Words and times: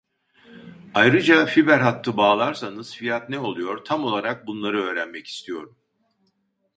Ayrıca 0.93 1.45
fiber 1.45 1.79
hattı 1.79 2.17
bağlarsanız 2.17 2.93
fiyat 2.95 3.29
ne 3.29 3.39
oluyor 3.39 3.85
tam 3.85 4.03
olarak 4.05 4.47
bunları 4.47 4.81
öğrenmek 4.83 5.27
istiyorum 5.27 5.77